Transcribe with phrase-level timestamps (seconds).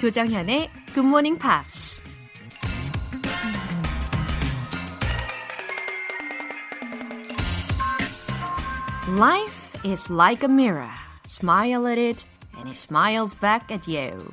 [0.00, 2.00] Good Morning Pops.
[9.08, 10.88] Life is like a mirror.
[11.26, 12.24] Smile at it
[12.56, 14.24] and it smiles back at you.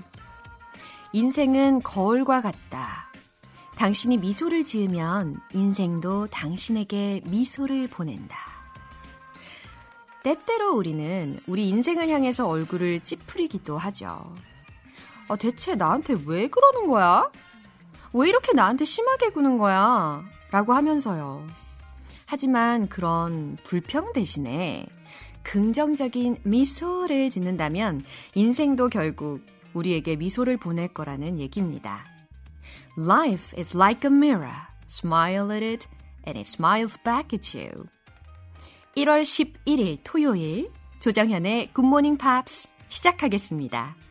[1.14, 3.10] 인생은 거울과 같다.
[3.76, 8.38] 당신이 미소를 지으면 인생도 당신에게 미소를 보낸다.
[10.22, 14.32] 때때로 우리는 우리 인생을 향해서 얼굴을 찌푸리기도 하죠.
[15.28, 17.30] 어, 대체 나한테 왜 그러는 거야?
[18.14, 20.24] 왜 이렇게 나한테 심하게 구는 거야?
[20.52, 21.46] 라고 하면서요.
[22.26, 24.86] 하지만 그런 불평 대신에
[25.44, 32.06] 긍정적인 미소를 짓는다면 인생도 결국 우리에게 미소를 보낼 거라는 얘기입니다.
[32.98, 34.56] Life is like a mirror.
[34.90, 35.88] Smile at it
[36.26, 37.86] and it smiles back at you.
[38.96, 44.05] 1월 11일 토요일 조정현의 굿모닝 팝스 시작하겠습니다.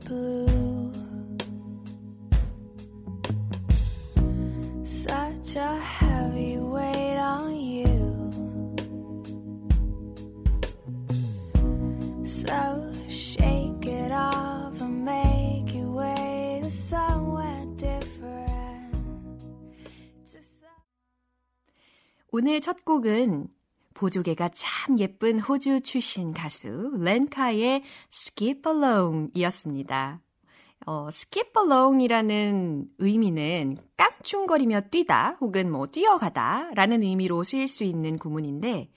[0.00, 0.90] Blue.
[4.84, 8.30] Such a heavy weight on you.
[12.24, 18.34] So shake it off and make your way to somewhere different.
[22.32, 23.48] 오늘 첫 곡은
[23.94, 30.20] 보조개가 참 예쁜 호주 출신 가수 렌카의 Skip Along 이었습니다.
[30.86, 38.90] 어, skip along이라는 의미는 깡충거리며 뛰다 혹은 뭐 뛰어가다 라는 의미로 쓰일 수 있는 구문인데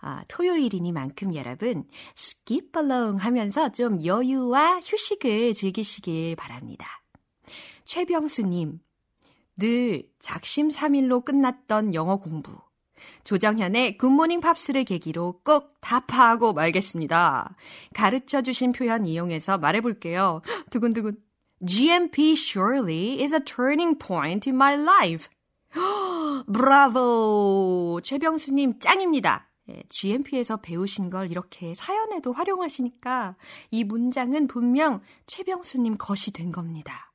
[0.00, 1.84] 아, 토요일이니만큼 여러분
[2.16, 6.86] skip along 하면서 좀 여유와 휴식을 즐기시길 바랍니다.
[7.84, 8.78] 최병수님,
[9.56, 12.52] 늘 작심삼일로 끝났던 영어 공부
[13.24, 17.56] 조정현의 굿모닝 팝스를 계기로 꼭 답하고 말겠습니다.
[17.94, 20.42] 가르쳐 주신 표현 이용해서 말해볼게요.
[20.70, 21.16] 두근두근.
[21.64, 25.28] GMP surely is a turning point in my life.
[26.52, 28.00] 브라보!
[28.02, 29.48] 최병수님 짱입니다.
[29.68, 33.36] 예, GMP에서 배우신 걸 이렇게 사연에도 활용하시니까
[33.70, 37.12] 이 문장은 분명 최병수님 것이 된 겁니다.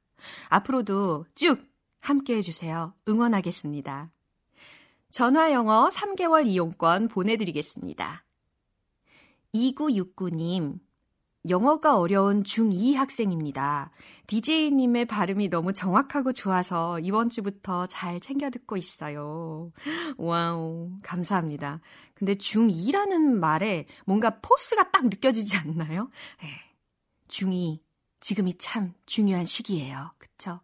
[0.49, 1.61] 앞으로도 쭉
[1.99, 2.93] 함께 해주세요.
[3.07, 4.11] 응원하겠습니다.
[5.11, 8.23] 전화 영어 3개월 이용권 보내드리겠습니다.
[9.53, 10.79] 2969님,
[11.49, 13.91] 영어가 어려운 중2 학생입니다.
[14.27, 19.71] DJ님의 발음이 너무 정확하고 좋아서 이번 주부터 잘 챙겨 듣고 있어요.
[20.17, 21.79] Wow, 감사합니다.
[22.13, 26.09] 근데 중2라는 말에 뭔가 force가 딱 느껴지지 않나요?
[26.41, 26.49] 네,
[27.29, 27.79] 중2,
[28.19, 30.11] 지금이 참 중요한 시기예요.
[30.37, 30.59] 그쵸?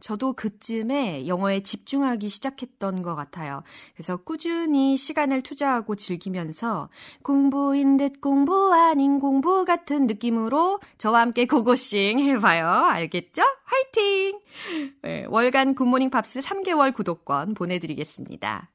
[0.00, 3.62] 저도 그쯤에 영어에 집중하기 시작했던 것 같아요.
[3.94, 6.88] 그래서 꾸준히 시간을 투자하고 즐기면서
[7.22, 12.66] 공부인 듯 공부 아닌 공부 같은 느낌으로 저와 함께 고고싱 해봐요.
[12.68, 13.42] 알겠죠?
[13.64, 14.40] 화이팅!
[15.02, 18.70] 네, 월간 굿모닝 팝스 3개월 구독권 보내드리겠습니다.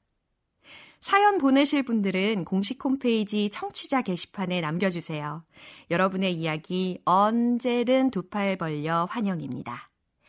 [1.02, 5.44] 사연 보내실 분들은 공식 홈페이지 청취자 게시판에 남겨주세요.
[5.92, 9.93] 여러분의 이야기 언제든 두 팔 벌려 환영입니다.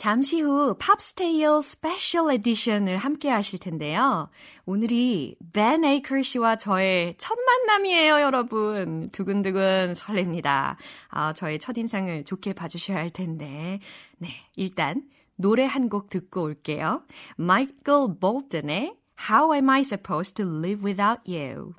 [0.00, 4.30] 잠시 후 Pops Tale special edition을 함께 하실 텐데요.
[4.64, 9.10] 오늘이 벤 에이커 씨와 저의 첫 만남이에요, 여러분.
[9.12, 10.76] 두근두근 설렙니다.
[11.10, 13.78] 아, 저의 첫인상을 좋게 봐주셔야 할 텐데.
[14.16, 15.02] 네, 일단
[15.36, 17.02] 노래 한 곡 듣고 올게요.
[17.36, 18.94] 마이클 볼튼의
[19.28, 21.74] How Am I Supposed to Live Without You?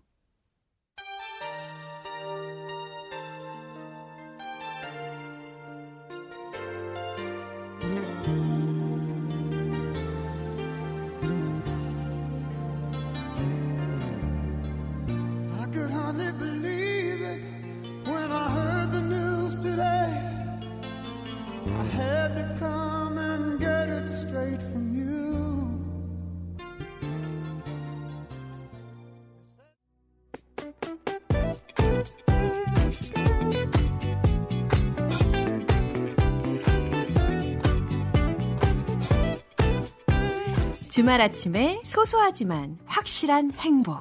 [41.11, 43.97] 주말 아침에 소소하지만 확실한 행복.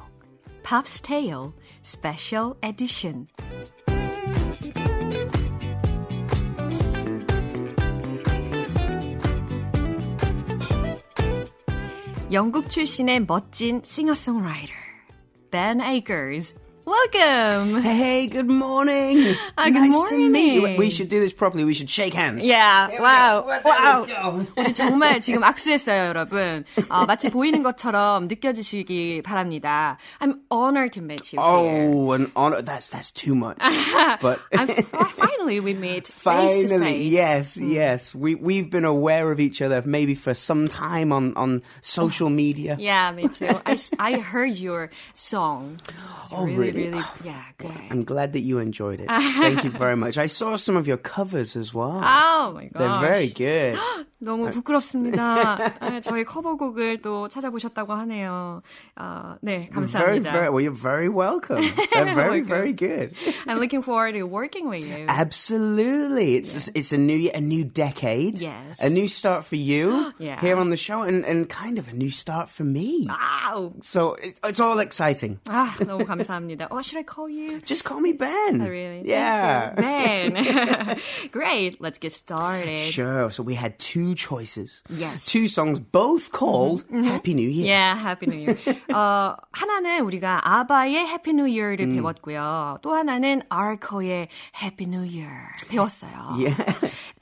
[0.63, 1.51] Pop's Tale
[1.85, 3.27] Special Edition.
[12.31, 14.73] 영국 출신의 멋진 싱어송라이터
[15.51, 16.55] Ben Akers
[16.90, 17.82] Welcome.
[17.82, 19.36] Hey, good morning.
[19.58, 20.60] Ah, good nice to meet you.
[20.62, 20.78] morning.
[20.78, 21.64] We should do this properly.
[21.64, 22.46] We should shake hands.
[22.46, 23.48] Yeah, Here we wow, go.
[23.48, 24.06] Well, wow.
[24.06, 24.52] there we go.
[24.62, 26.64] 우리 정말 지금 악수했어요, 여러분.
[26.90, 29.98] 어, 마치 보이는 것처럼 느껴지시기 바랍니다.
[30.22, 31.88] I'm honored to meet you here.
[31.90, 32.62] Oh, an honor.
[32.62, 33.58] That's that's too much.
[34.22, 37.12] But I'm, finally, we meet face to finally, face.
[37.14, 38.14] yes, yes.
[38.14, 42.78] We we've been aware of each other maybe for some time on on social media.
[42.80, 43.50] Yeah, me too.
[43.66, 45.80] I, s- I heard your song.
[46.22, 46.79] It's Oh, really, really?
[46.85, 47.73] Really, yeah, good.
[47.91, 49.07] I'm glad that you enjoyed it.
[49.09, 50.19] Thank you very much.
[50.19, 52.01] I saw some of your covers as well.
[52.03, 52.73] Oh my god.
[52.75, 53.79] They're very good.
[54.20, 55.58] 너무 부끄럽습니다.
[55.80, 58.62] 아, 저희 커버곡을 또 찾아보셨다고 하네요.
[58.96, 60.32] 아, 네, Very, 감사합니다.
[60.32, 60.50] very.
[60.50, 61.62] Well, you're very welcome.
[61.92, 63.14] They're very, very good.
[63.48, 65.06] I'm looking forward to working with you.
[65.08, 68.40] Absolutely, it's it's a new year, a new decade.
[68.40, 68.82] Yes.
[68.82, 70.40] a new start for you Yeah.
[70.42, 73.08] here on the show, and and kind of a new start for me.
[73.08, 73.74] 아우.
[73.84, 75.40] So it, it's all exciting.
[75.46, 76.68] 아, 너무 감사합니다.
[76.72, 77.62] Oh, should I call you?
[77.62, 78.62] Just call me Ben.
[78.62, 79.04] Oh, really?
[79.06, 79.76] Yeah.
[79.76, 80.56] Thank you.
[80.66, 80.98] Ben.
[81.32, 81.80] Great.
[81.80, 82.80] Let's get started.
[82.80, 83.30] Sure.
[83.32, 84.82] So we had two choices.
[84.90, 85.26] Yes.
[85.26, 87.66] Two songs, both called Happy New Year.
[87.68, 88.58] Yeah, Happy New Year.
[88.94, 92.78] 어, 하나는 우리가 아바의 Happy New Year를 배웠고요.
[92.82, 96.36] 또 하나는 아르코의 Happy New Year 배웠어요.
[96.38, 96.56] Yeah.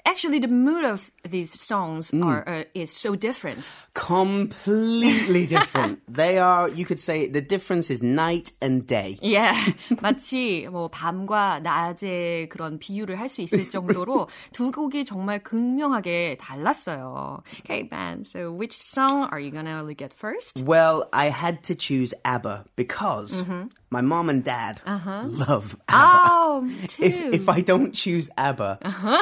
[0.07, 3.69] Actually, the mood of these songs are uh, is so different.
[3.93, 5.99] Completely different.
[6.07, 6.67] they are.
[6.69, 9.17] You could say the difference is night and day.
[9.21, 9.55] Yeah,
[10.01, 17.41] 마치 뭐 밤과 낮의 그런 비유를 할 수 있을 정도로 두 곡이 정말 극명하게 달랐어요.
[17.61, 18.23] Okay, Ben.
[18.25, 20.61] So, which song are you gonna look at first?
[20.63, 23.43] Well, I had to choose ABBA because
[23.91, 26.29] my mom and dad love ABBA.
[26.31, 27.03] Oh, me too.
[27.03, 28.79] if, if I don't choose ABBA,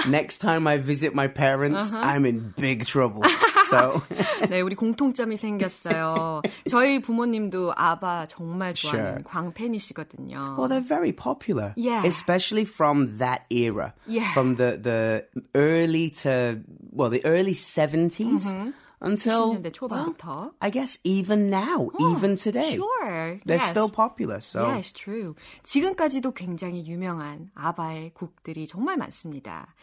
[0.09, 3.23] next time I visit my parents, I'm in big trouble.
[3.71, 4.01] So,
[4.49, 6.41] 네, 우리 공통점이 생겼어요.
[6.69, 9.23] 저희 부모님도 아바 정말 좋아하는 Sure.
[9.23, 10.57] 광팬이시거든요.
[10.57, 11.73] well, they're very popular.
[11.77, 12.03] Yeah.
[12.05, 13.93] Especially from that era.
[14.07, 14.31] Yeah.
[14.33, 15.25] From the, the
[15.55, 16.59] early to,
[16.91, 20.51] well, the early 70s until, 90년대 초반부터.
[20.59, 22.75] I guess even now, even today.
[22.75, 23.39] Sure.
[23.45, 23.69] They're yes.
[23.69, 24.39] still popular.
[24.41, 25.35] So, Yeah, it's true.
[25.63, 29.73] 지금까지도 굉장히 유명한 아바의 곡들이 정말 많습니다.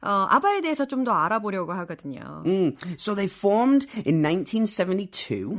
[0.00, 2.42] 어, 아바에 대해서 좀 더 알아보려고 하거든요.
[2.46, 2.76] Mm.
[2.98, 5.56] So they formed in 1972.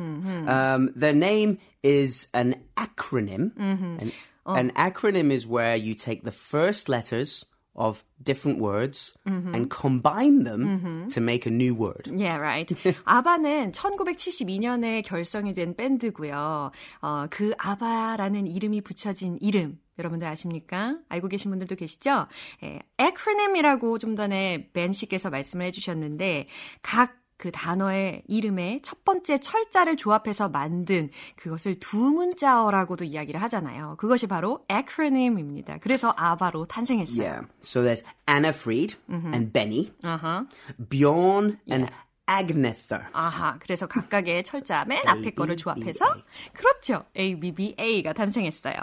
[0.48, 3.52] Um, their name is an acronym.
[3.58, 4.12] An,
[4.46, 11.09] an acronym is where you take the first letters of different words and combine them
[11.09, 12.11] to make a new word.
[12.15, 12.69] Yeah, right.
[13.05, 16.71] 아바는 1972년에 결성이 된 밴드고요.
[17.03, 20.99] 어, 그 아바라는 이름이 붙여진 이름 여러분들 아십니까?
[21.09, 22.27] 알고 계신 분들도 계시죠?
[22.63, 26.49] 예, acronym이라고 좀 전에 벤 씨께서 말씀을 해주셨는데
[26.83, 33.97] 각 그 단어의 이름에 첫 번째 철자를 조합해서 만든 그것을 두 문자어라고도 이야기를 하잖아요.
[33.99, 35.79] 그것이 바로 acronym입니다.
[35.79, 37.29] 그래서 아바로 탄생했어요.
[37.29, 37.49] Yeah.
[37.63, 40.47] So there's Anna Fried and Benny, 아하.
[40.89, 41.91] Bjorn and
[42.29, 43.03] Agnetha.
[43.13, 46.05] 아하, 그래서 각각의 철자 맨 앞에 거를 조합해서
[46.53, 47.05] 그렇죠.
[47.17, 48.77] ABBA가 탄생했어요.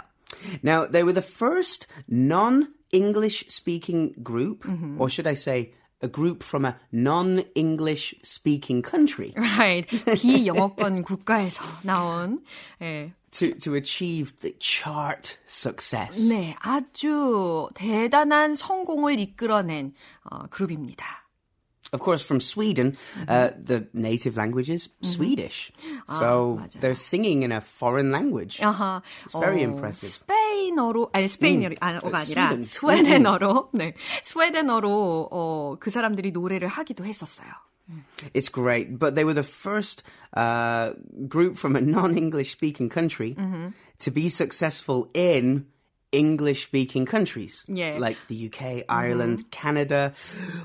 [0.62, 4.64] Now, they were the first non English speaking group,
[4.98, 9.86] or should I say, a group from a non English speaking country Right.
[9.88, 12.42] 비영어권 국가에서 나온
[12.80, 13.12] 예.
[13.32, 16.28] to, to achieve the chart success.
[16.28, 19.94] 네, 아주 대단한 성공을 이끌어낸
[20.24, 21.21] 어, 그룹입니다.
[21.93, 22.97] Of course, from Sweden,
[23.29, 25.71] uh, the native language is Swedish.
[26.19, 26.81] So 맞아요.
[26.81, 28.59] they're singing in a foreign language.
[28.59, 29.01] 아하.
[29.23, 30.09] It's very 어, impressive.
[30.09, 32.63] 스페인어로 아니 스페인어가 아니라 스웨덴.
[32.63, 33.93] 스웨덴어로 네.
[34.21, 37.47] 스웨덴어로 어, 그 사람들이 노래를 하기도 했었어요.
[38.33, 38.99] It's great.
[38.99, 40.03] But they were the first
[40.35, 40.91] uh,
[41.29, 43.37] group from a non English speaking country
[43.99, 45.67] to be successful in
[46.12, 47.64] English speaking countries.
[47.66, 47.96] Yeah.
[47.98, 50.12] Like the UK, Ireland, Canada,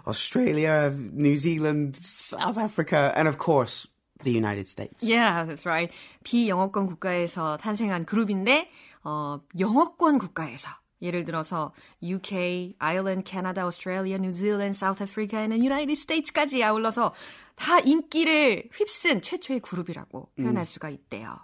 [0.06, 3.88] Australia, New Zealand, South Africa, and of course,
[4.24, 5.04] the United States.
[5.04, 5.92] Yeah, that's right.
[6.24, 8.70] 비영어권 국가에서 탄생한 그룹인데
[9.04, 10.70] 어, 영어권 국가에서
[11.02, 11.72] 예를 들어서
[12.04, 17.14] UK, Ireland, Canada, Australia, New Zealand, South Africa, and United States까지 아울러서
[17.56, 21.38] 다 인기를 휩쓴 최초의 그룹이라고 표현할 수가 있대요.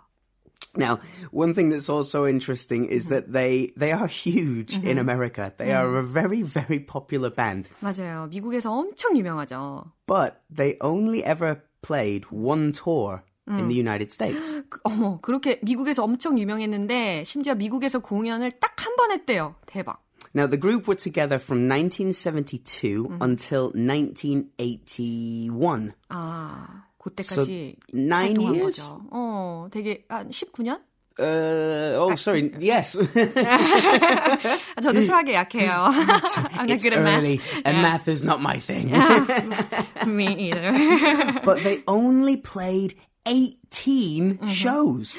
[0.76, 1.00] Now,
[1.32, 5.52] one thing that's also interesting is that they they are huge in America.
[5.56, 8.28] They are a very very popular band, 맞아요.
[8.30, 9.90] 미국에서 엄청 유명하죠.
[10.06, 13.58] but they only ever played one tour 음.
[13.58, 14.60] in the United States.
[14.84, 19.56] 어머, 그렇게 미국에서 엄청 유명했는데 심지어 미국에서 공연을 딱 한 번 했대요.
[19.66, 19.98] 대박.
[20.34, 23.18] Now, the group were together from 1972 mm.
[23.22, 25.94] until 1981.
[26.10, 28.79] 아, 그때까지 so nine years?
[28.81, 29.01] 거죠.
[29.11, 30.79] 어, 되게 한 19년?
[31.19, 32.49] Uh, oh, sorry.
[32.59, 32.97] Yes.
[34.81, 35.91] 저도 수학에 약해요.
[36.57, 37.61] I'm not good at early, math.
[37.65, 37.81] and yeah.
[37.83, 38.89] math is not my thing.
[40.07, 40.73] Me either.
[41.45, 42.95] but they only played
[43.27, 44.47] 18 mm-hmm.
[44.47, 45.15] shows.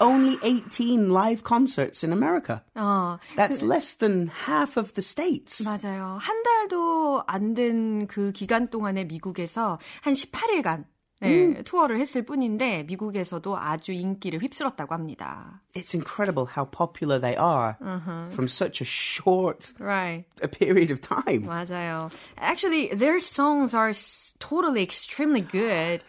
[0.00, 2.62] Only 18 live concerts in America.
[2.76, 5.64] 어, That's 그, less than half of the states.
[5.64, 6.18] 맞아요.
[6.20, 10.84] 한 달도 안 된 그 기간 동안에 미국에서 한 18일간
[11.21, 11.63] 네, 음.
[11.63, 15.61] 투어를 했을 뿐인데 미국에서도 아주 인기를 휩쓸었다고 합니다.
[15.73, 18.29] It's incredible how popular they are uh-huh.
[18.33, 20.25] from such a short right.
[20.41, 21.47] a period of time.
[21.47, 22.09] 맞아요.
[22.37, 23.93] Actually, their songs are
[24.39, 26.03] totally extremely good.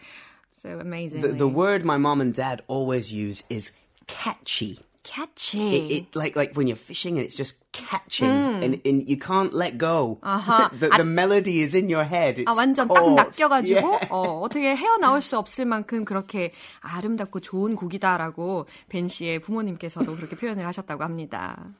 [0.51, 1.21] So amazing.
[1.21, 3.71] The, the word my mom and dad always use is
[4.07, 4.79] catchy.
[5.02, 5.76] Catchy.
[5.76, 8.64] It, it, like like when you're fishing and it's just catching mm.
[8.64, 10.18] and, and you can't let go.
[10.22, 10.68] Uh-huh.
[10.72, 12.40] the, the melody is in your head.
[12.40, 13.16] It's 아, 완전 caught.
[13.16, 14.08] 딱 낚여가지고 yeah.
[14.10, 20.66] 어, 어떻게 헤어나올 수 없을 만큼 그렇게 아름답고 좋은 곡이다라고 벤 씨의 부모님께서도 그렇게 표현을
[20.66, 21.72] 하셨다고 합니다.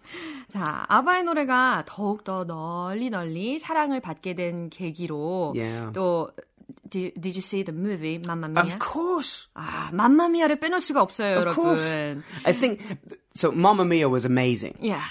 [0.49, 5.93] 자, 아바의 노래가 더욱 더 널리 널리 사랑을 받게 된 계기로 yeah.
[5.93, 6.31] 또
[6.90, 8.64] did, did you see the movie Mamma Mia?
[8.64, 9.48] Of course.
[9.56, 11.56] 아, Mamma Mia를 빼놓을 수가 없어요, of 여러분.
[11.56, 12.24] Course.
[12.46, 12.82] I think
[13.34, 13.52] so.
[13.52, 14.78] Mamma Mia was amazing.
[14.80, 15.04] Yeah.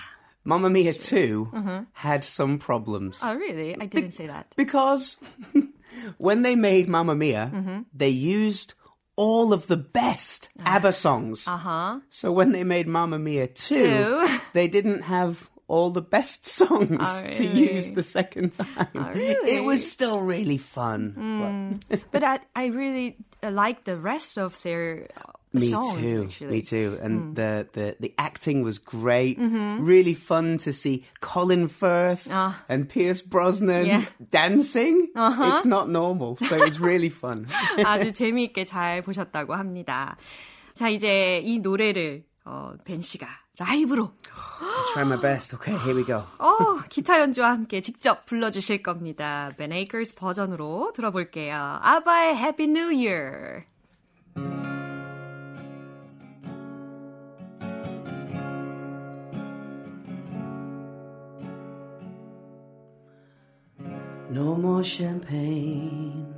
[0.45, 1.83] Mamma Mia 2 uh-huh.
[1.93, 3.21] had some problems.
[3.23, 3.75] Oh, really?
[3.75, 4.55] I didn't Be- say that.
[4.57, 5.17] Because
[6.19, 7.81] when they made Mamma Mia, mm-hmm.
[7.95, 8.75] they used
[9.17, 10.77] all of the best ah.
[10.77, 11.49] ABBA songs.
[11.49, 12.01] Uh-huh.
[12.11, 14.27] So when they made Mamma Mia 2, Two.
[14.53, 17.33] they didn't have all the best songs oh, really?
[17.33, 18.89] to use the second time.
[18.95, 19.51] Oh, really?
[19.51, 21.15] It was still really fun.
[21.17, 21.81] Mm.
[21.89, 25.09] But, but I, I really like the rest of their
[25.55, 26.25] me songs, too.
[26.29, 26.51] Actually.
[26.51, 26.99] Me too.
[27.01, 27.35] And mm.
[27.37, 29.39] the, the, the acting was great.
[29.39, 29.87] Mm-hmm.
[29.87, 34.05] Really fun to see Colin Firth uh, and Pierce Brosnan yeah.
[34.31, 35.09] dancing.
[35.17, 35.53] Uh-huh.
[35.55, 36.37] It's not normal.
[36.43, 37.47] So it's really fun.
[37.79, 40.19] 아주 재미있게 잘 보셨다고 합니다.
[40.75, 43.27] 자, 이제 이 노래를 어, 벤 씨가
[43.60, 44.12] 라이브로
[44.62, 45.54] I'll try my best.
[45.56, 46.24] Okay, here we go.
[46.40, 49.52] 어, 기타 연주와 함께 직접 불러주실 겁니다.
[49.58, 51.80] Ben Akers 버전으로 들어볼게요.
[51.82, 53.66] 아바의 Happy New Year.
[64.32, 66.34] No more champagne,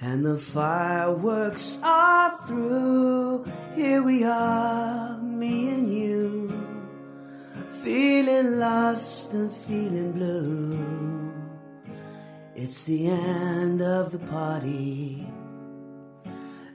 [0.00, 3.44] and the fireworks are through.
[3.74, 6.50] Here we are, me and you,
[7.84, 10.78] feeling lost and feeling blue.
[12.54, 15.26] It's the end of the party,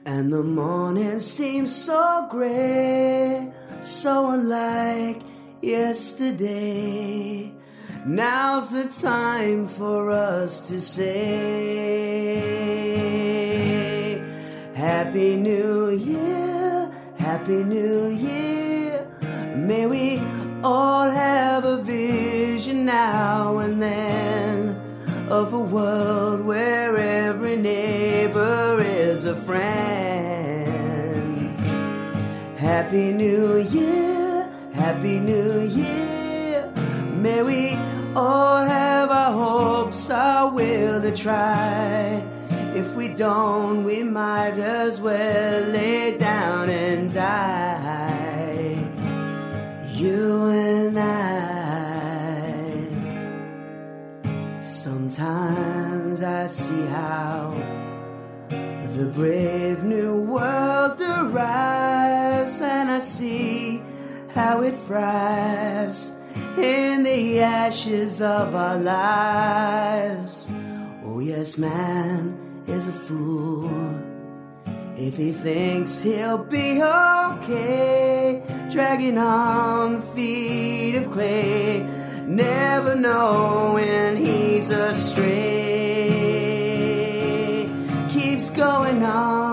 [0.04, 3.52] and the morning seems so gray,
[3.82, 5.22] so unlike
[5.60, 7.52] yesterday.
[8.06, 11.02] Now's the time for us to say
[14.76, 19.04] Happy New Year, Happy New Year.
[19.56, 20.22] May we
[20.62, 24.80] all have a vision now and then
[25.28, 30.68] of a world where every neighbor is a friend.
[32.56, 36.70] Happy New Year, Happy New Year.
[37.16, 37.76] May we
[38.16, 42.24] all have our hopes, our will to try.
[42.74, 48.88] If we don't, we might as well lay down and die.
[49.92, 51.26] You and I.
[54.60, 57.54] Sometimes I see how
[58.96, 63.82] the brave new world arrives, and I see
[64.34, 66.12] how it thrives
[66.58, 70.48] in the ashes of our lives.
[71.04, 72.36] Oh, yes, man
[72.66, 73.96] is a fool
[74.98, 81.86] if he thinks he'll be okay, dragging on feet of clay,
[82.26, 85.26] never knowing he's astray.
[88.08, 89.45] Keeps going on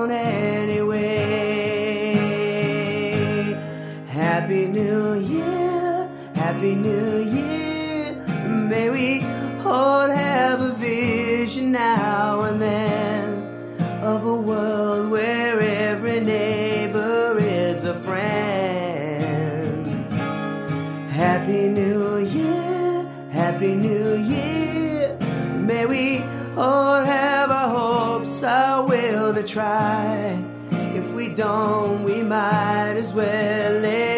[6.74, 8.16] Happy New Year.
[8.48, 9.22] May we
[9.64, 13.44] all have a vision now and then
[14.02, 19.86] of a world where every neighbor is a friend.
[21.12, 23.08] Happy New Year.
[23.30, 25.16] Happy New Year.
[25.56, 26.24] May we
[26.58, 30.44] all have our hopes, our will to try.
[30.72, 34.13] If we don't, we might as well lay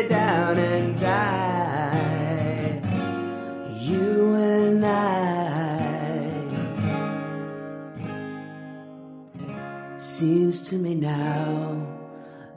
[10.69, 11.87] to me now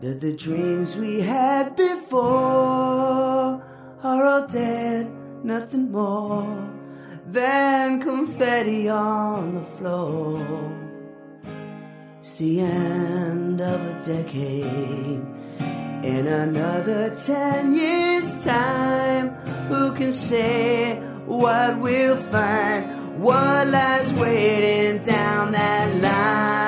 [0.01, 3.63] that the dreams we had before
[4.03, 5.07] are all dead,
[5.45, 6.71] nothing more
[7.27, 10.41] than confetti on the floor.
[12.21, 15.23] It's the end of a decade.
[16.03, 19.35] In another ten years' time,
[19.69, 23.21] who can say what we'll find?
[23.21, 26.68] What lies waiting down that line?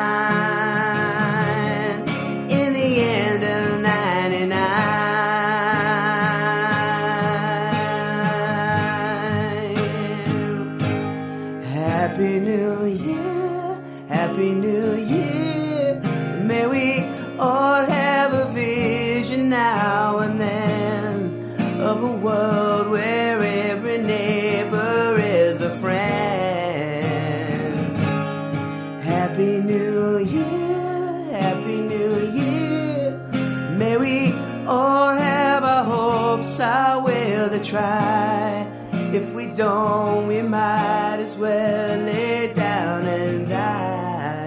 [39.60, 44.46] Don't, we might as well lay down and die.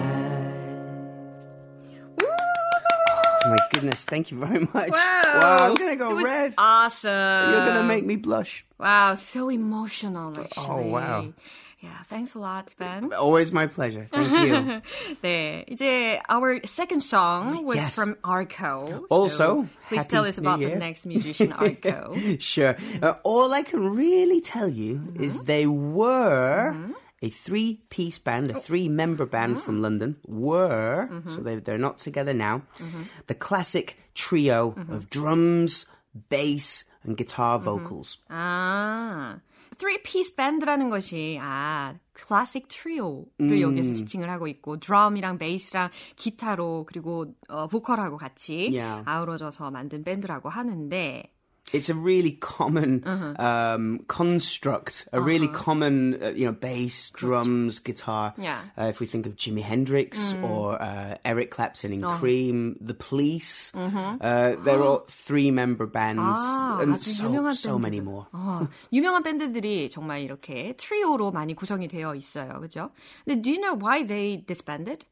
[3.44, 4.90] Oh my goodness, thank you very much.
[4.92, 5.56] Wow.
[5.62, 6.54] I'm gonna go It was red.
[6.56, 7.50] Awesome.
[7.50, 8.64] You're gonna make me blush.
[8.78, 10.66] Wow, so emotional actually.
[10.68, 11.32] Oh, wow.
[11.85, 13.11] Yeah, thanks a lot, Ben.
[13.13, 14.05] Always my pleasure.
[14.11, 14.81] Thank you.
[15.23, 17.95] 네, 이제 our second song was Yes.
[17.95, 19.05] from Arco.
[19.09, 20.79] Also, So please Happy tell us about New the Year.
[20.79, 22.15] next musician, Arco.
[22.39, 22.75] sure.
[23.01, 26.75] Uh, all I can really tell you is they were
[27.23, 30.17] a three piece band, a three member band from London.
[30.27, 32.61] Were, so they, they're not together now.
[33.27, 35.85] The classic trio of drums,
[36.29, 38.17] bass, and guitar vocals.
[38.29, 39.39] 아,
[39.78, 47.34] Three piece band라는 것이 아 클래식 트리오를 여기서 지칭을 하고 있고 드럼이랑 베이스랑 기타로 그리고
[47.48, 49.02] 어, 보컬하고 같이 Yeah.
[49.06, 51.32] 아우러져서 만든 밴드라고 하는데
[51.73, 53.01] It's a really common
[53.39, 58.33] um, construct, a really common, uh, you know, bass, drums, guitar.
[58.37, 58.59] Yeah.
[58.77, 63.71] Uh, if we think of Jimi Hendrix or uh, Eric Clapton in Cream, The Police,
[63.73, 68.03] uh, they're all three-member bands, 아, and 아주 so 유명한 so many 밴드들.
[68.03, 68.25] more.
[68.33, 72.59] 어, 유명한 밴드들이 정말 이렇게 트리오로 많이 구성이 되어 있어요.
[72.59, 72.91] 그죠?
[73.23, 75.05] 근데 do you know why they disbanded?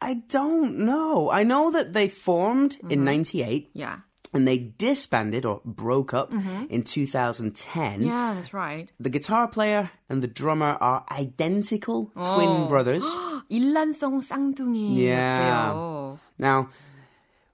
[0.00, 1.28] I don't know.
[1.28, 3.68] I know that they formed in '98.
[3.74, 3.98] Yeah.
[4.34, 6.30] And they disbanded or broke up
[6.68, 8.02] in 2010.
[8.02, 8.92] Yeah, that's right.
[9.00, 13.04] The guitar player and the drummer are identical twin brothers.
[13.50, 14.98] 일란성 쌍둥이였대요.
[14.98, 16.16] Yeah.
[16.38, 16.68] Now,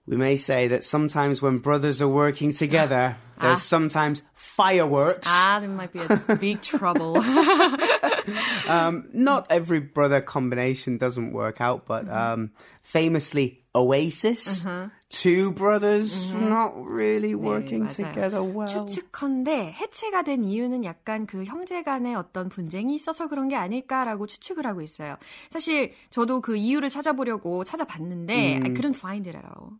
[0.06, 5.28] we may say that sometimes when brothers are working together, there's sometimes fireworks.
[5.30, 7.14] Ah, there might be a big trouble.
[8.66, 12.50] Not every brother combination doesn't work out, but um,
[12.82, 14.64] famously, Oasis,
[15.08, 17.94] two brothers not really working 맞아요.
[18.12, 18.66] together well.
[18.66, 24.66] 추측컨대 해체가 된 이유는 약간 그 형제 간의 어떤 분쟁이 있어서 그런 게 아닐까라고 추측을
[24.66, 25.16] 하고 있어요.
[25.50, 29.78] 사실 저도 그 이유를 찾아보려고 찾아봤는데 I couldn't find it at all.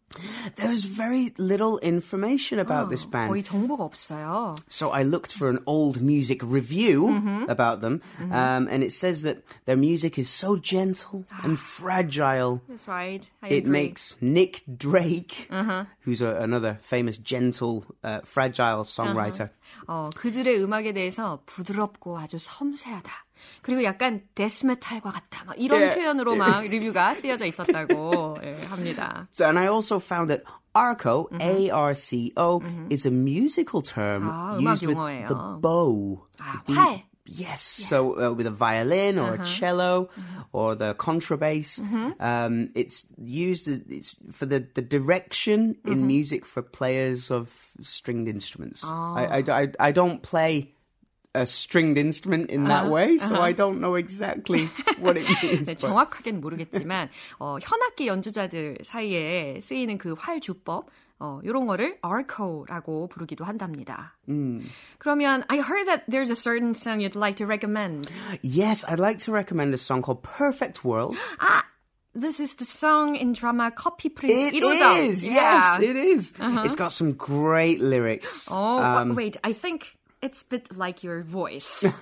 [0.57, 3.29] There's very little information about this band.
[3.33, 4.55] 거의 정보가 없어요.
[4.69, 7.49] So I looked for an old music review Mm-hmm.
[7.49, 12.61] about them, um, and it says that their music is so gentle and fragile.
[12.69, 13.27] That's right.
[13.43, 13.71] I It agree.
[13.71, 15.18] makes Nick Drake,
[15.50, 15.86] Uh-huh.
[16.06, 19.50] who's a, another famous, gentle, uh, fragile songwriter.
[19.88, 23.12] 어, 그들의 음악에 대해서 부드럽고 아주 섬세하다.
[23.62, 25.46] 그리고 약간 데스메탈과 같다.
[25.46, 25.94] 막 이런 예.
[25.96, 29.28] 표현으로 막 리뷰가 쓰여져 있었다고 예, 합니다.
[29.34, 30.44] So, and I also found that
[30.76, 31.42] arco, Mm-hmm.
[31.42, 36.28] A-R-C-O, is a musical term 아, used with the bow.
[36.40, 37.09] 아, 활.
[37.29, 39.43] Yes, so uh, with a violin or Uh-huh.
[39.43, 40.41] a cello Mm-hmm.
[40.53, 41.81] or the contrabass,
[42.21, 45.93] um, it's used as, it's for the, the direction Mm-hmm.
[45.93, 47.49] in music for players of
[47.81, 48.83] stringed instruments.
[48.85, 49.15] Ah.
[49.17, 50.75] I, I, I, I don't play
[51.35, 52.85] a stringed instrument in Uh-huh.
[52.85, 54.67] that way, so I don't know exactly
[55.01, 55.67] what it means.
[55.67, 57.09] 네, but- 정확하게는 모르겠지만
[57.41, 64.17] 어, 현악기 연주자들 사이에 쓰이는 그 활 주법 어, 이런 거를 arco라고 부르기도 한답니다.
[64.99, 68.11] 그러면 I heard that there's a certain song you'd like to recommend.
[68.43, 71.17] Yes, I'd like to recommend a song called Perfect World.
[72.17, 75.09] This is the song in drama Coffee Prince It 1호점.
[75.09, 75.79] is, Yeah.
[75.79, 76.33] yes, it is.
[76.39, 78.49] It's got some great lyrics.
[78.53, 81.85] Oh, Um, wait, I think it's a bit like your voice.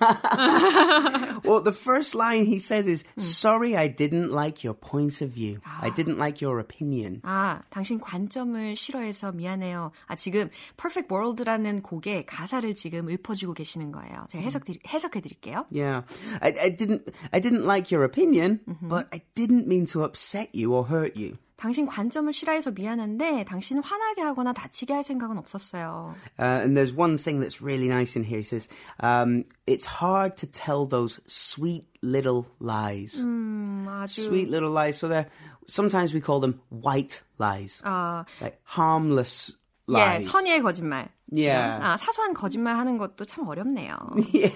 [1.43, 5.59] well, the first line he says is, sorry I didn't like your point of view.
[5.81, 7.21] I didn't like your opinion.
[7.23, 9.91] 아, 당신 관점을 싫어해서 미안해요.
[10.07, 14.25] 아, 지금 Perfect World라는 곡의 가사를 지금 읊어주고 계시는 거예요.
[14.29, 15.65] 제가 해석, 해석해 드릴게요.
[15.69, 16.05] Yeah.
[16.41, 20.73] I, I didn't, I didn't like your opinion, but I didn't mean to upset you
[20.73, 21.37] or hurt you.
[21.58, 26.14] 당신 관점을 싫어해서 미안한데 당신 화나게 하거나 다치게 할 생각은 없었어요.
[26.38, 28.38] Uh, and there's one thing that's really nice in here.
[28.38, 28.68] He says,
[29.00, 33.18] um, it's hard to tell those sweet little lies.
[33.24, 34.96] 음, 아주 Sweet little lies.
[34.96, 35.26] So they're,
[35.66, 37.82] sometimes we call them white lies.
[37.84, 39.56] 아, Like harmless
[39.90, 40.30] 예, lies.
[40.30, 41.08] 선의의 거짓말.
[41.35, 41.79] Yeah.
[41.81, 43.97] 아, 사소한 거짓말 하는 것도 참 어렵네요.
[44.33, 44.53] yeah.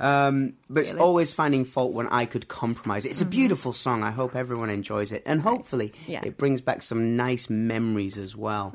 [0.00, 3.04] Um, but it's always finding fault when I could compromise.
[3.04, 4.02] It's a beautiful song.
[4.02, 5.22] I hope everyone enjoys it.
[5.26, 6.22] And hopefully Yeah.
[6.24, 8.72] it brings back some nice memories as well.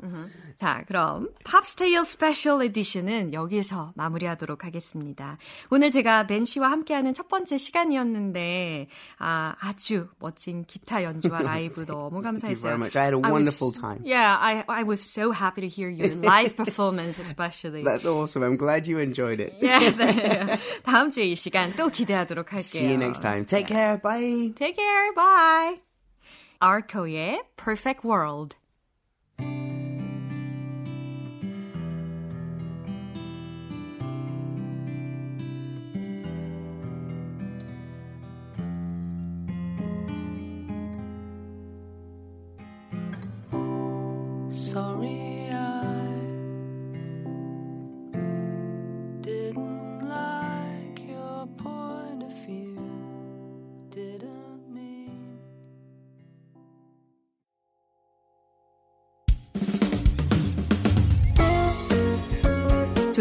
[0.60, 5.36] 자, 그럼 팝스테일 스페셜 에디션은 여기서 마무리하도록 하겠습니다.
[5.70, 8.86] 오늘 제가 벤 씨와 함께하는 첫 번째 시간이었는데
[9.18, 12.62] 아, 아주 멋진 기타 연주와 라이브 너무 감사했어요.
[12.62, 12.96] very much.
[12.96, 14.02] I had a was- wonderful time.
[14.04, 17.82] Yeah, I I was so happy to hear your live performance especially.
[17.82, 18.42] That's awesome.
[18.42, 19.54] I'm glad you enjoyed it.
[19.62, 20.58] 예, 네.
[20.84, 22.62] 다음 주에 이 시간 또 기대하도록 할게요.
[22.62, 23.44] See you next time.
[23.44, 23.98] Take care.
[23.98, 24.52] Bye.
[24.54, 25.12] Take care.
[25.14, 25.80] Bye.
[26.60, 28.56] Arco의 Perfect World.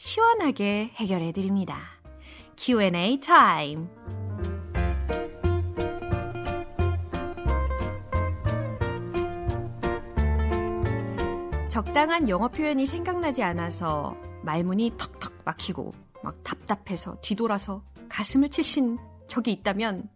[0.00, 1.78] 시원하게 해결해 드립니다.
[2.56, 3.86] Q&A 타임.
[11.68, 15.92] 적당한 영어 표현이 생각나지 않아서 말문이 턱턱 막히고
[16.24, 18.96] 막 답답해서 뒤돌아서 가슴을 치신
[19.28, 20.08] 적이 있다면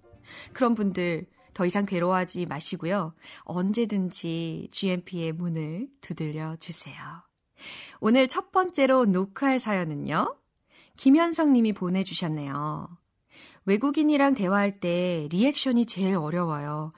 [0.54, 3.14] 그런 분들 더 이상 괴로워하지 마시고요.
[3.42, 7.22] 언제든지 GMP의 문을 두들려 주세요.
[8.00, 10.36] 오늘 첫 번째로 녹화할 사연은요.
[10.96, 12.88] 김현성 님이 보내주셨네요.
[13.66, 16.92] 외국인이랑 대화할 때 리액션이 제일 어려워요.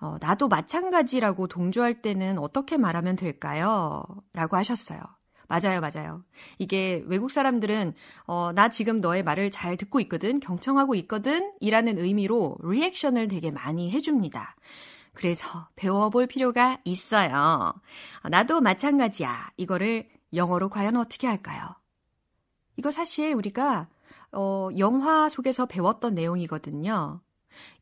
[0.00, 4.02] 어, 나도 마찬가지라고 동조할 때는 어떻게 말하면 될까요?
[4.32, 5.00] 라고 하셨어요.
[5.48, 6.24] 맞아요, 맞아요.
[6.58, 7.94] 이게 외국 사람들은,
[8.26, 13.90] 어, 나 지금 너의 말을 잘 듣고 있거든, 경청하고 있거든, 이라는 의미로 리액션을 되게 많이
[13.90, 14.56] 해줍니다.
[15.14, 17.74] 그래서 배워볼 필요가 있어요.
[18.28, 19.52] 나도 마찬가지야.
[19.56, 21.74] 이거를 영어로 과연 어떻게 할까요?
[22.76, 23.88] 이거 사실 우리가
[24.32, 27.20] 어, 영화 속에서 배웠던 내용이거든요.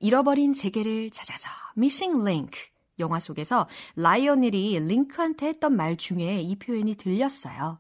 [0.01, 7.79] 잃어버린 세계를 찾아서 Missing Link 영화 속에서 라이오넬이 링크한테 했던 말 중에 이 표현이 들렸어요.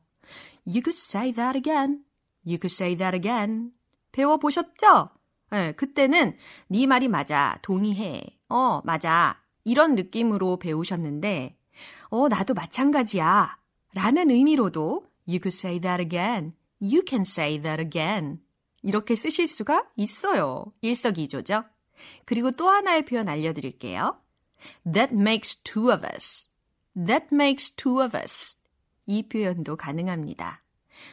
[0.64, 2.04] You could say that again.
[2.46, 3.72] You could say that again.
[4.12, 5.10] 배워보셨죠?
[5.50, 6.36] 네, 그때는
[6.68, 7.58] 네 말이 맞아.
[7.62, 8.22] 동의해.
[8.48, 9.42] 어, 맞아.
[9.64, 11.56] 이런 느낌으로 배우셨는데
[12.08, 13.56] 어, 나도 마찬가지야.
[13.94, 16.54] 라는 의미로도 You could say that again.
[16.80, 18.40] You can say that again.
[18.82, 20.66] 이렇게 쓰실 수가 있어요.
[20.80, 21.64] 일석이조죠.
[22.24, 24.16] 그리고 또 하나의 표현 알려드릴게요.
[24.90, 26.48] That makes two of us.
[26.94, 28.56] That makes two of us.
[29.06, 30.62] 이 표현도 가능합니다.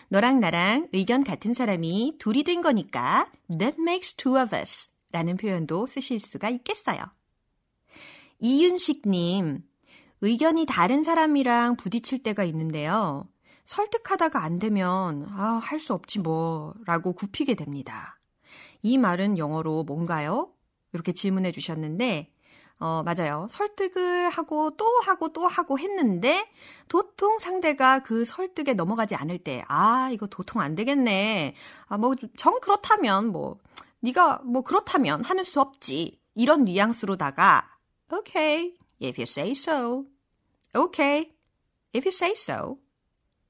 [0.09, 4.91] 너랑 나랑 의견 같은 사람이 둘이 된 거니까 That makes two of us.
[5.11, 6.99] 라는 표현도 쓰실 수가 있겠어요.
[8.39, 9.63] 이윤식님,
[10.21, 13.27] 의견이 다른 사람이랑 부딪힐 때가 있는데요.
[13.65, 18.19] 설득하다가 안 되면, 아, 할 수 없지 뭐, 라고 굽히게 됩니다.
[18.81, 20.51] 이 말은 영어로 뭔가요?
[20.93, 22.31] 이렇게 질문해 주셨는데,
[22.79, 23.47] 어, 맞아요.
[23.49, 26.47] 설득을 하고 또 하고 또 하고 했는데,
[26.87, 31.55] 도통 상대가 그 설득에 넘어가지 않을 때, 아, 이거 도통 안 되겠네.
[31.87, 33.57] 아, 뭐, 정 그렇다면, 뭐,
[34.01, 36.19] 네가 뭐 그렇다면 하는 수 없지.
[36.35, 37.67] 이런 뉘앙스로다가,
[38.13, 40.05] okay, if you say so.
[40.75, 41.31] okay,
[41.95, 42.77] if you say so.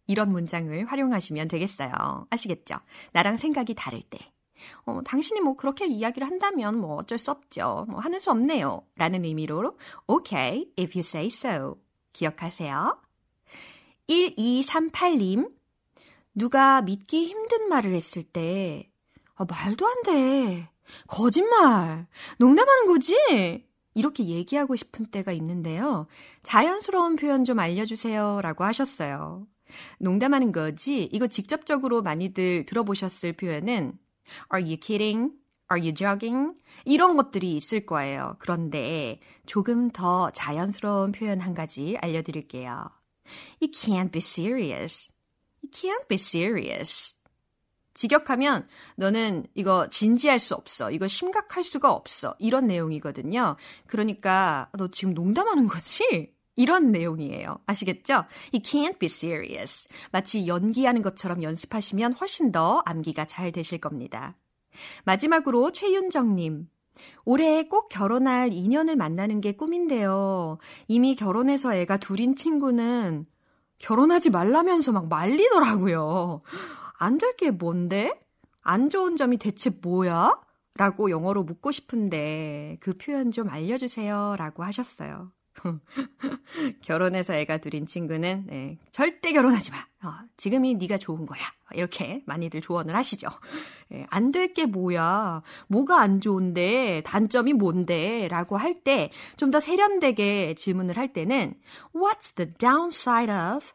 [0.07, 2.27] 이런 문장을 활용하시면 되겠어요.
[2.29, 2.77] 아시겠죠?
[3.11, 4.31] 나랑 생각이 다를 때.
[4.85, 7.85] 어, 당신이 뭐 그렇게 이야기를 한다면 뭐 어쩔 수 없죠.
[7.89, 8.85] 뭐 하는 수 없네요.
[8.95, 11.77] 라는 의미로 okay, if you say so.
[12.13, 12.99] 기억하세요.
[14.09, 15.51] 1238님,
[16.33, 18.89] 누가 믿기 힘든 말을 했을 때,
[19.35, 20.69] 아, 말도 안 돼.
[21.07, 22.07] 거짓말.
[22.37, 23.65] 농담하는 거지?
[23.93, 26.07] 이렇게 얘기하고 싶은 때가 있는데요.
[26.43, 28.41] 자연스러운 표현 좀 알려주세요.
[28.41, 29.47] 라고 하셨어요.
[29.99, 31.09] 농담하는 거지?
[31.11, 33.97] 이거 직접적으로 많이들 들어보셨을 표현은
[34.53, 35.31] Are you kidding?
[35.71, 36.53] Are you jogging?
[36.85, 38.35] 이런 것들이 있을 거예요.
[38.39, 42.89] 그런데 조금 더 자연스러운 표현 한 가지 알려드릴게요.
[43.61, 45.11] You can't be serious.
[45.61, 47.17] You can't be serious.
[47.93, 50.91] 직역하면 너는 이거 진지할 수 없어.
[50.91, 52.35] 이거 심각할 수가 없어.
[52.39, 53.57] 이런 내용이거든요.
[53.87, 56.31] 그러니까 너 지금 농담하는 거지?
[56.57, 57.59] 이런 내용이에요.
[57.65, 58.25] 아시겠죠?
[58.53, 59.87] You can't be serious.
[60.11, 64.35] 마치 연기하는 것처럼 연습하시면 훨씬 더 암기가 잘 되실 겁니다.
[65.05, 66.67] 마지막으로 최윤정님.
[67.25, 70.57] 올해 꼭 결혼할 인연을 만나는 게 꿈인데요.
[70.87, 73.27] 이미 결혼해서 애가 둘인 친구는
[73.77, 76.41] 결혼하지 말라면서 막 말리더라고요.
[76.99, 78.19] 안 될 게 뭔데?
[78.61, 80.39] 안 좋은 점이 대체 뭐야?
[80.75, 84.35] 라고 영어로 묻고 싶은데 그 표현 좀 알려주세요.
[84.37, 85.31] 라고 하셨어요.
[86.81, 89.77] 결혼해서 애가 둘인 친구는 네, 절대 결혼하지 마.
[90.03, 91.41] 어, 지금이 네가 좋은 거야.
[91.73, 93.27] 이렇게 많이들 조언을 하시죠.
[93.89, 95.41] 네, 안될 게 뭐야?
[95.67, 97.01] 뭐가 안 좋은데?
[97.05, 98.27] 단점이 뭔데?
[98.29, 101.55] 라고 할 때 좀 더 세련되게 질문을 할 때는
[101.93, 103.71] What's the downside of?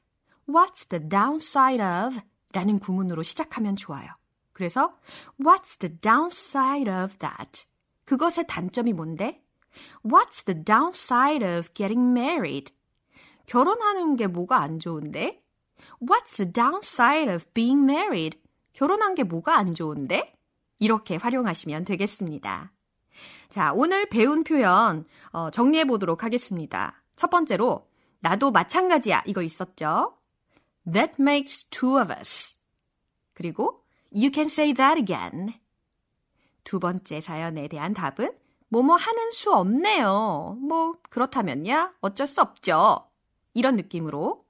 [0.48, 2.20] What's the downside of?
[2.52, 4.08] 라는 구문으로 시작하면 좋아요.
[4.52, 4.94] 그래서
[5.40, 7.64] What's the downside of that?
[8.04, 9.41] 그것의 단점이 뭔데?
[10.04, 12.72] What's the downside of getting married?
[13.46, 15.42] 결혼하는 게 뭐가 안 좋은데?
[16.00, 18.38] What's the downside of being married?
[18.72, 20.34] 결혼한 게 뭐가 안 좋은데?
[20.78, 22.72] 이렇게 활용하시면 되겠습니다.
[23.48, 27.02] 자, 오늘 배운 표현 어, 정리해 보도록 하겠습니다.
[27.16, 27.88] 첫 번째로
[28.20, 30.16] 나도 마찬가지야 이거 있었죠?
[30.90, 32.58] That makes two of us.
[33.34, 35.54] 그리고 You can say that again.
[36.64, 38.32] 두 번째 사연에 대한 답은
[38.72, 40.56] 뭐뭐 하는 수 없네요.
[40.60, 43.06] 뭐 그렇다면야 어쩔 수 없죠.
[43.52, 44.44] 이런 느낌으로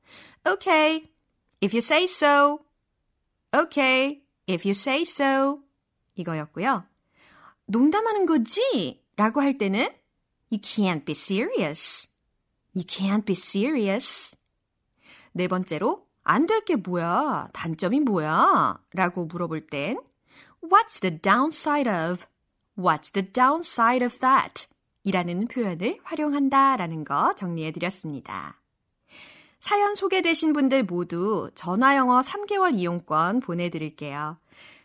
[0.47, 1.09] Okay,
[1.63, 2.61] if you say so.
[3.55, 5.61] Okay, if you say so.
[6.15, 6.85] 이거였고요.
[7.67, 9.03] 농담하는 거지?
[9.17, 9.89] 라고 할 때는
[10.53, 12.09] You can't be serious.
[12.75, 14.37] You can't be serious.
[15.33, 17.49] 네 번째로 안 될 게 뭐야?
[17.53, 18.79] 단점이 뭐야?
[18.93, 19.99] 라고 물어볼 땐
[20.63, 22.27] What's the downside of?
[22.83, 24.67] What's the downside of that?
[25.05, 28.61] 이라는 표현을 활용한다 라는 거 정리해 드렸습니다.
[29.61, 34.37] 사연 소개되신 분들 모두 전화영어 3개월 이용권 보내드릴게요.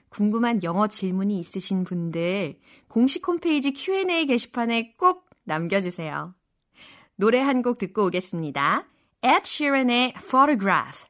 [0.10, 6.36] 궁금한 영어 질문이 있으신 분들 공식 홈페이지 Q&A 게시판에 꼭 남겨주세요.
[7.16, 8.86] 노래 한 곡 듣고 오겠습니다.
[9.24, 11.08] Ed Sheeran의 Photograph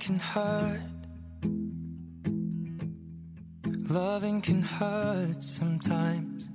[0.00, 0.80] can hurt.
[3.90, 6.48] Loving can hurt sometimes.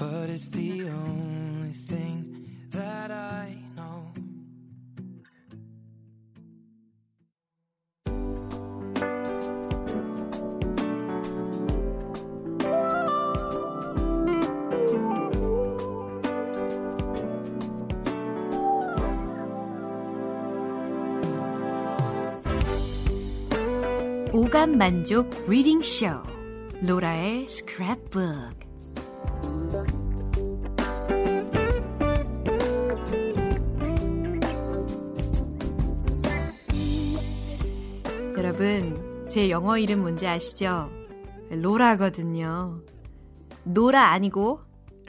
[0.00, 3.59] But it's the only thing that I
[24.60, 26.06] 오감 만족 reading show
[26.82, 28.50] 로라의 스크랩북
[38.36, 40.90] 여러분 제 영어 이름 뭔지 아시죠?
[41.48, 42.82] 로라거든요.
[43.64, 44.60] 노라 아니고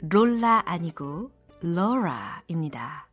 [0.08, 3.06] 롤라 아니고 로라입니다.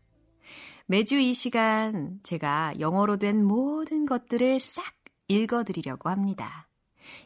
[0.85, 4.98] 매주 이 시간 제가 영어로 된 모든 것들을 싹
[5.29, 6.67] 읽어드리려고 합니다.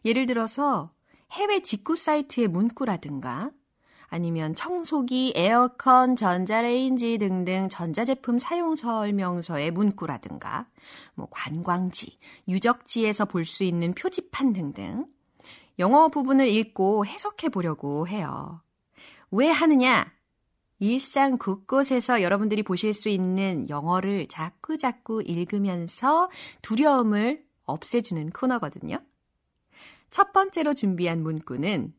[0.06, 0.92] 예를 들어서
[1.32, 3.50] 해외 직구 사이트의 문구라든가
[4.08, 10.68] 아니면 청소기, 에어컨, 전자레인지 등등 전자제품 사용 설명서의 문구라든가
[11.16, 15.08] 뭐 관광지, 유적지에서 볼 수 있는 표지판 등등
[15.80, 18.62] 영어 부분을 읽고 해석해 보려고 해요.
[19.32, 20.14] 왜 하느냐?
[20.78, 26.30] 일상 곳곳에서 여러분들이 보실 수 있는 영어를 자꾸자꾸 읽으면서
[26.62, 29.00] 두려움을 없애주는 코너거든요.
[30.10, 31.94] 첫 번째로 준비한 문구는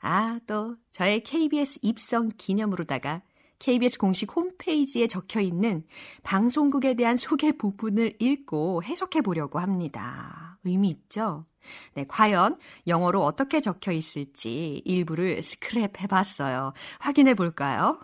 [0.00, 3.22] 아, 또 저의 KBS 입성 기념으로다가
[3.58, 5.84] KBS 공식 홈페이지에 적혀 있는
[6.22, 10.58] 방송국에 대한 소개 부분을 읽고 해석해 보려고 합니다.
[10.64, 11.44] 의미 있죠?
[11.94, 16.72] 네, 과연 영어로 어떻게 적혀 있을지 일부를 스크랩 해봤어요.
[16.98, 18.00] 확인해 볼까요?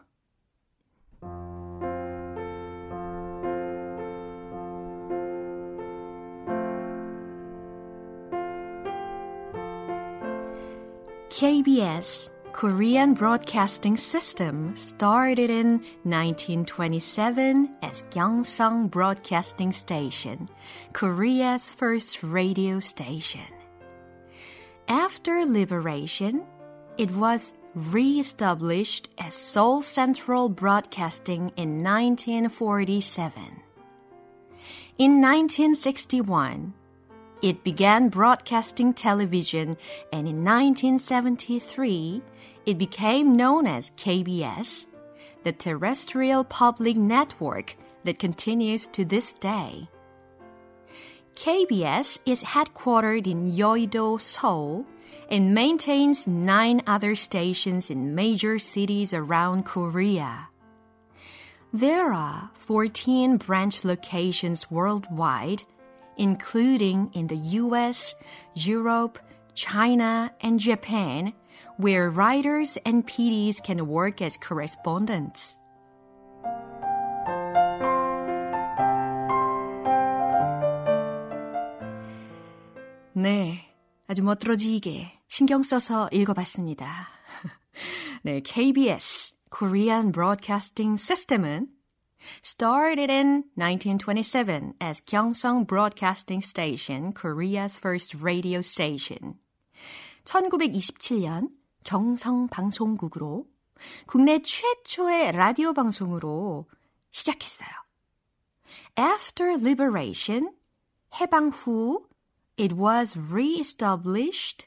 [11.37, 20.49] KBS Korean Broadcasting System started in 1927 as Gyeongsang Broadcasting Station,
[20.95, 23.53] Korea's first radio station.
[24.89, 26.43] After liberation,
[26.97, 33.43] it was re-established as Seoul Central Broadcasting in 1947.
[34.97, 36.73] In 1961,
[37.43, 39.77] it began broadcasting television
[40.13, 42.23] and in 1973,
[42.65, 44.87] it became known as KBS,
[45.45, 49.89] the terrestrial public network that continues to this day.
[51.35, 54.87] KBS is headquartered in Yeouido, Seoul,
[55.31, 60.49] and maintains nine other stations in major cities around Korea.
[61.73, 65.65] There are 14 branch locations worldwide
[66.18, 68.16] including in the US,
[68.54, 69.20] Europe,
[69.56, 71.34] China, and Japan,
[71.78, 75.58] where writers and PDs can work as correspondents.
[83.14, 83.60] 네,
[84.08, 87.08] 아주 멋들어지게 신경 써서 읽어봤습니다.
[88.24, 91.68] 네, KBS, Korean Broadcasting System은
[92.43, 99.39] Started in 1927 as Gyeongsang Broadcasting Station, Korea's first radio station.
[100.25, 101.51] 1927년
[101.85, 103.47] 경성 방송국으로
[104.07, 106.67] 국내 최초의 라디오 방송으로
[107.11, 107.71] 시작했어요.
[108.99, 110.53] After liberation,
[111.21, 112.07] 해방 후,
[112.59, 114.67] it was re-established,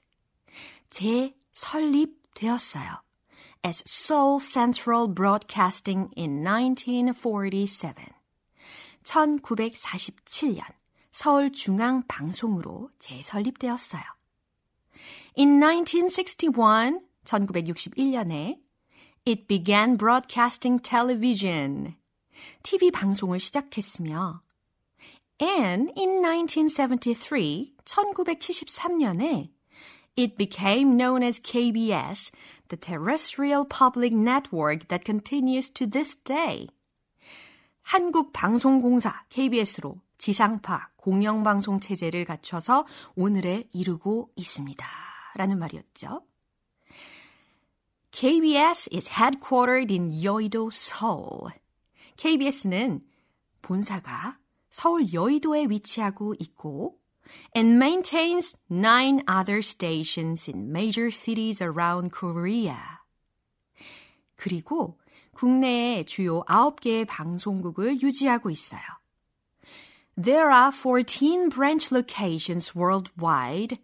[0.89, 3.02] 재설립되었어요.
[3.63, 8.13] As Seoul Central Broadcasting in 1947.
[9.04, 10.63] 1947년
[11.12, 14.04] 서울 중앙 방송으로 재설립되었어요.
[15.38, 18.60] In 1961, 1961년에
[19.26, 21.95] it began broadcasting television.
[22.63, 24.41] TV 방송을 시작했으며
[25.41, 29.50] and in 1973, 1973년에
[30.17, 32.32] it became known as KBS,
[32.69, 36.67] the terrestrial public network that continues to this day.
[37.84, 44.86] 한국방송공사 KBS로 지상파 공영방송 체제를 갖춰서 오늘에 이르고 있습니다.
[45.36, 46.21] 라는 말이었죠.
[48.12, 51.51] KBS is headquartered in Yeouido, Seoul.
[52.17, 53.01] KBS는
[53.62, 54.38] 본사가
[54.69, 56.98] 서울 여의도에 위치하고 있고
[57.53, 62.99] and maintains nine other stations in major cities around Korea.
[64.35, 64.97] 그리고
[65.33, 68.81] 국내에 주요 9개의 방송국을 유지하고 있어요.
[70.21, 73.77] There are 14 branch locations worldwide.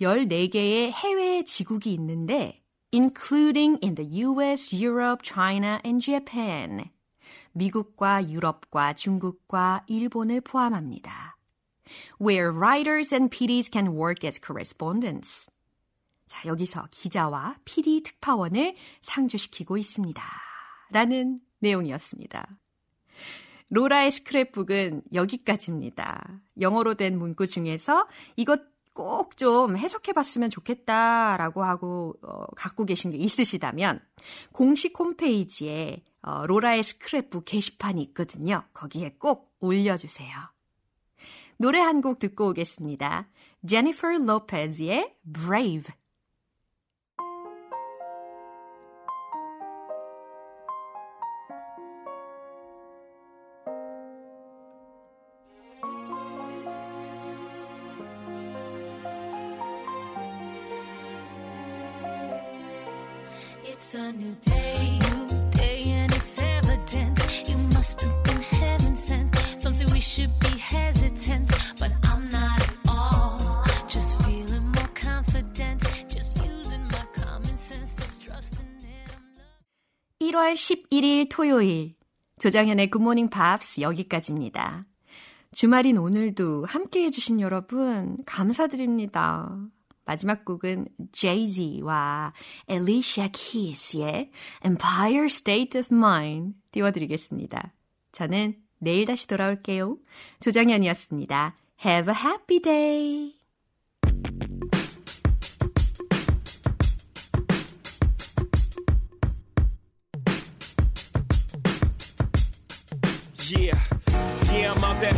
[0.00, 2.62] 14개의 해외 지국이 있는데
[2.92, 6.90] including in the US, Europe, China and Japan.
[7.52, 11.37] 미국과 유럽과 중국과 일본을 포함합니다.
[12.20, 15.46] Where writers and PDs can work as correspondents.
[16.26, 20.22] 자, 여기서 기자와 PD 특파원을 상주시키고 있습니다.
[20.90, 22.46] 라는 내용이었습니다.
[23.70, 26.40] 로라의 스크랩북은 여기까지입니다.
[26.60, 28.06] 영어로 된 문구 중에서
[28.36, 28.62] 이것
[28.94, 34.00] 꼭 좀 해석해 봤으면 좋겠다라고 하고 어, 갖고 계신 게 있으시다면
[34.52, 38.64] 공식 홈페이지에 어, 로라의 스크랩북 게시판이 있거든요.
[38.74, 40.28] 거기에 꼭 올려주세요.
[41.58, 43.28] 노래 한 곡 듣고 오겠습니다.
[43.66, 45.92] 제니퍼 로페즈의 Brave.
[63.64, 69.36] It's a new day, new day, and it's evident you must have been heaven sent.
[69.58, 70.47] Something we should be
[80.38, 81.94] 1월 11일 토요일
[82.38, 84.86] 조정현의 굿모닝 팝스 여기까지입니다.
[85.50, 89.58] 주말인 오늘도 함께 해주신 여러분, 감사드립니다.
[90.04, 92.32] 마지막 곡은 Jay-Z와
[92.70, 94.30] Alicia Keys의
[94.64, 97.74] Empire State of Mind 띄워드리겠습니다.
[98.12, 99.98] 저는 내일 다시 돌아올게요.
[100.40, 101.56] 조정현이었습니다.
[101.84, 104.47] Have a happy day!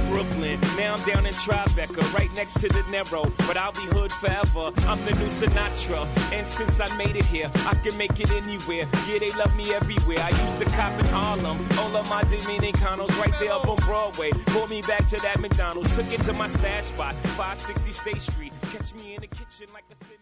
[0.09, 0.61] Brooklyn.
[0.77, 3.25] Now I'm down in Tribeca, right next to the Narrow.
[3.47, 4.73] But I'll be hood forever.
[4.89, 6.07] I'm the new Sinatra.
[6.33, 8.87] And since I made it here, I can make it anywhere.
[9.09, 10.21] Yeah, they love me everywhere.
[10.21, 11.59] I used to cop in Harlem.
[11.79, 14.31] All of my Dominicanos right there up on Broadway.
[14.47, 15.95] Pulled me back to that McDonald's.
[15.97, 18.53] Took it to my stash spot, 560 State Street.
[18.73, 20.20] Catch me in the kitchen like a